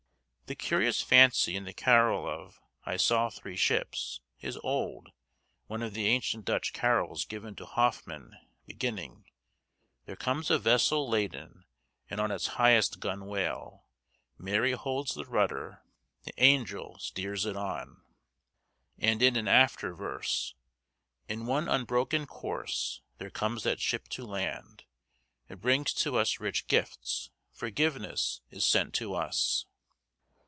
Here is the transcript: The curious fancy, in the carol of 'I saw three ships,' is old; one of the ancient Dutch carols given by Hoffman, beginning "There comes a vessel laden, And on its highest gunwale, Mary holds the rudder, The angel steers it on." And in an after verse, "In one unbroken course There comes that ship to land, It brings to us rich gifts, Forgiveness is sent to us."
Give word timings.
The 0.51 0.55
curious 0.55 1.01
fancy, 1.01 1.55
in 1.55 1.63
the 1.63 1.71
carol 1.71 2.27
of 2.27 2.59
'I 2.85 2.97
saw 2.97 3.29
three 3.29 3.55
ships,' 3.55 4.19
is 4.41 4.57
old; 4.63 5.13
one 5.67 5.81
of 5.81 5.93
the 5.93 6.07
ancient 6.07 6.43
Dutch 6.43 6.73
carols 6.73 7.23
given 7.23 7.53
by 7.53 7.63
Hoffman, 7.63 8.37
beginning 8.65 9.23
"There 10.05 10.17
comes 10.17 10.51
a 10.51 10.59
vessel 10.59 11.07
laden, 11.07 11.63
And 12.09 12.19
on 12.19 12.31
its 12.31 12.47
highest 12.57 12.99
gunwale, 12.99 13.85
Mary 14.37 14.73
holds 14.73 15.13
the 15.15 15.23
rudder, 15.23 15.83
The 16.25 16.33
angel 16.37 16.99
steers 16.99 17.45
it 17.45 17.55
on." 17.55 18.01
And 18.99 19.21
in 19.23 19.37
an 19.37 19.47
after 19.47 19.93
verse, 19.95 20.53
"In 21.29 21.45
one 21.45 21.69
unbroken 21.69 22.25
course 22.25 22.99
There 23.19 23.29
comes 23.31 23.63
that 23.63 23.79
ship 23.79 24.09
to 24.09 24.25
land, 24.25 24.83
It 25.47 25.61
brings 25.61 25.93
to 25.93 26.17
us 26.17 26.41
rich 26.41 26.67
gifts, 26.67 27.29
Forgiveness 27.53 28.41
is 28.49 28.65
sent 28.65 28.93
to 28.95 29.13
us." 29.15 29.63